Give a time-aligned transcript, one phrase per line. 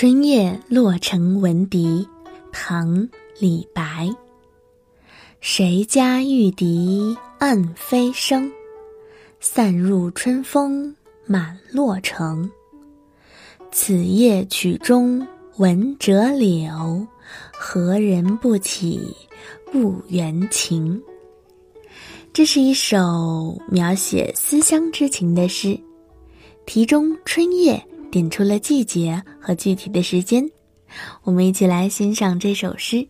[0.00, 2.06] 春夜洛城闻笛，
[2.52, 2.96] 唐·
[3.40, 4.08] 李白。
[5.40, 8.48] 谁家玉笛暗飞声，
[9.40, 10.94] 散入春风
[11.26, 12.48] 满洛城。
[13.72, 15.26] 此夜曲中
[15.56, 17.04] 闻折柳，
[17.50, 19.00] 何人不起
[19.72, 21.02] 故园情？
[22.32, 25.76] 这是一首描写思乡之情的诗，
[26.66, 27.84] 题中“春夜”。
[28.10, 30.48] 点出了季节和具体的时间，
[31.24, 33.06] 我们一起来欣赏这首诗。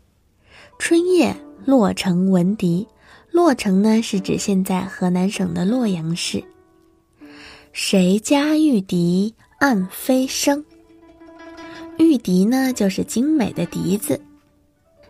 [0.79, 1.35] 春夜
[1.65, 2.87] 洛城闻笛，
[3.31, 6.43] 洛城呢是指现在河南省的洛阳市。
[7.73, 10.65] 谁家玉笛暗飞声？
[11.99, 14.21] 玉笛呢就是精美的笛子。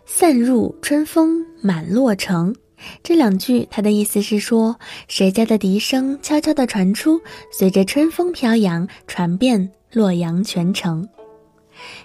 [0.05, 2.55] 散入春风满洛城。
[3.03, 7.19] 这两句，它的意思是说，谁家的笛声悄悄地传出，
[7.51, 11.07] 随着春风飘扬，传遍洛阳全城。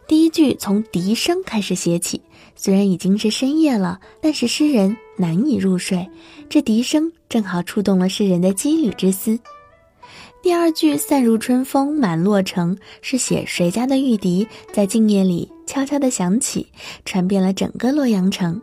[0.06, 2.20] 第一句从笛声开始写起，
[2.54, 6.08] 虽然已经是深夜了，但是诗人难以入睡，
[6.48, 9.38] 这笛声正好触动了诗人的羁旅之思。
[10.42, 16.66] 第二句“散入春风满洛城”是写谁家的玉笛在静夜里悄悄地响起，
[17.04, 18.60] 传遍了整个洛阳城。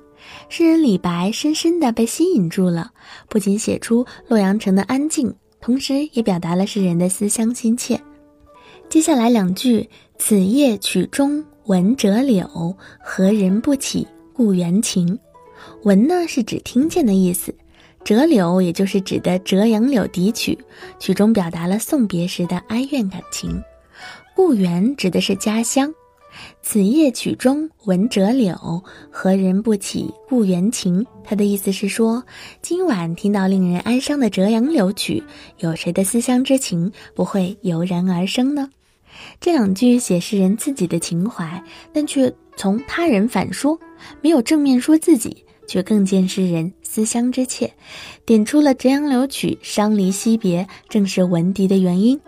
[0.48, 2.92] 诗人李白深深地被吸引住了，
[3.28, 8.00] 不仅写出洛阳城的安静，同时也表达了诗人的思乡心切。
[8.92, 9.89] 接下来两句
[10.20, 15.17] ：“此夜曲中闻折柳，何人不起故园情
[15.84, 17.56] ？”“闻”呢是指听见的意思
[18.03, 20.59] ，“折柳”也就是指的《折杨柳笛曲》，
[21.00, 23.64] 曲中表达了送别时的哀怨感情。
[24.36, 25.89] “故园”指的是家乡。
[26.62, 31.06] 此夜曲中闻折柳，何人不起故园情？
[31.23, 32.22] 他的意思是说，
[32.62, 35.23] 今晚听到令人哀伤的《折杨柳曲》，
[35.59, 38.69] 有谁的思乡之情不会油然而生呢？
[39.40, 43.80] 这两句写诗人自己的情怀，但却从他人反说，
[44.22, 47.72] 没有正面说自己，却更见诗人思乡之切，
[48.26, 52.19] 点出了《折杨柳曲》伤离惜别正是闻笛的原因。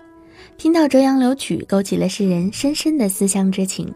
[0.57, 3.93] 听到《折杨柳曲》，勾起了诗人深深的思乡之情。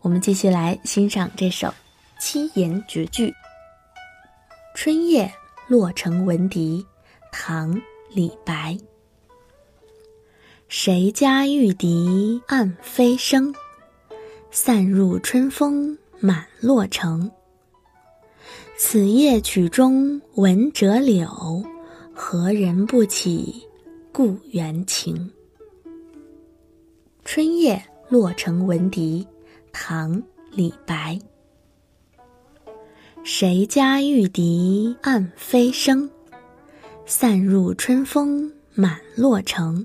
[0.00, 1.72] 我们继续来欣赏这首
[2.20, 3.28] 七言绝句
[4.74, 5.30] 《春夜
[5.66, 6.82] 洛城闻笛》，
[7.32, 7.74] 唐·
[8.14, 8.78] 李白。
[10.68, 13.54] 谁家玉笛暗飞声，
[14.50, 17.30] 散入春风满洛城。
[18.76, 21.64] 此夜曲中闻折柳，
[22.12, 23.62] 何人不起
[24.10, 25.30] 故园情？
[27.24, 29.26] 春夜洛城闻笛。
[29.78, 30.16] 唐·
[30.50, 31.18] 李白。
[33.22, 36.10] 谁家玉笛暗飞声，
[37.04, 39.84] 散入春风满洛城。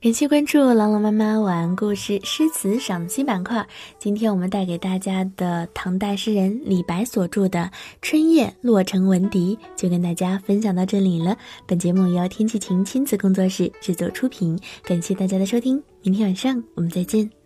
[0.00, 3.66] 感谢关注朗朗妈妈晚安故事诗词赏析板块。
[3.98, 7.58] 今天我们带给大家的唐代诗人李白所著的
[8.00, 11.36] 《春夜洛城闻笛》，就跟大家分享到这里了。
[11.66, 15.82] 本节目由天气晴亲子工作室制作出品，感谢大家的收听。
[16.02, 17.37] 明天晚上我们再见。